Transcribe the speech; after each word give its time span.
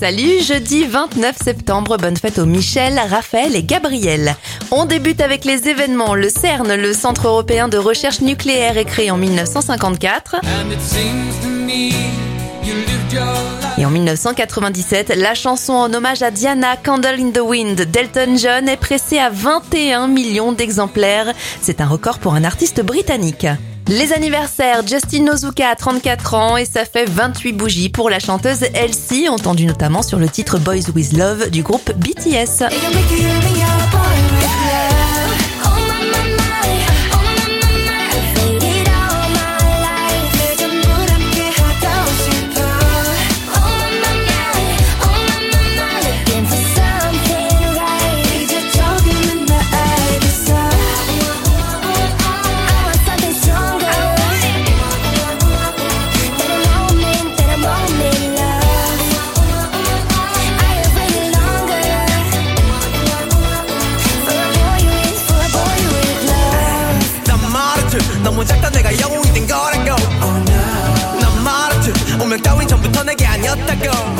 Salut, 0.00 0.40
jeudi 0.42 0.84
29 0.86 1.36
septembre, 1.44 1.98
bonne 1.98 2.16
fête 2.16 2.38
aux 2.38 2.46
Michel, 2.46 2.98
Raphaël 2.98 3.54
et 3.54 3.62
Gabriel. 3.62 4.34
On 4.70 4.86
débute 4.86 5.20
avec 5.20 5.44
les 5.44 5.68
événements. 5.68 6.14
Le 6.14 6.30
CERN, 6.30 6.74
le 6.74 6.94
Centre 6.94 7.28
européen 7.28 7.68
de 7.68 7.76
recherche 7.76 8.22
nucléaire, 8.22 8.78
est 8.78 8.86
créé 8.86 9.10
en 9.10 9.18
1954. 9.18 10.36
Et 13.76 13.84
en 13.84 13.90
1997, 13.90 15.12
la 15.18 15.34
chanson 15.34 15.74
en 15.74 15.92
hommage 15.92 16.22
à 16.22 16.30
Diana, 16.30 16.78
Candle 16.82 17.20
in 17.20 17.30
the 17.32 17.40
Wind, 17.40 17.82
d'Elton 17.82 18.38
John 18.38 18.70
est 18.70 18.78
pressée 18.78 19.18
à 19.18 19.28
21 19.28 20.08
millions 20.08 20.52
d'exemplaires. 20.52 21.34
C'est 21.60 21.82
un 21.82 21.86
record 21.86 22.20
pour 22.20 22.32
un 22.32 22.44
artiste 22.44 22.80
britannique. 22.80 23.46
Les 23.90 24.12
anniversaires, 24.12 24.86
Justin 24.86 25.24
Nozuka 25.24 25.68
a 25.68 25.74
34 25.74 26.34
ans 26.34 26.56
et 26.56 26.64
ça 26.64 26.84
fait 26.84 27.06
28 27.06 27.52
bougies 27.54 27.88
pour 27.88 28.08
la 28.08 28.20
chanteuse 28.20 28.62
Elsie, 28.72 29.28
entendue 29.28 29.66
notamment 29.66 30.02
sur 30.02 30.20
le 30.20 30.28
titre 30.28 30.60
Boys 30.60 30.90
With 30.94 31.12
Love 31.12 31.50
du 31.50 31.64
groupe 31.64 31.90
BTS. 31.96 32.70
너무 68.40 68.48
작다 68.48 68.70
내가 68.70 68.98
영웅이 68.98 69.32
된 69.34 69.46
거라고. 69.46 69.84
난 71.20 71.44
말했지 71.44 71.92
운명 72.18 72.40
따윈 72.40 72.66
전부터 72.66 73.04
내게 73.04 73.26
아니었다고 73.26 74.19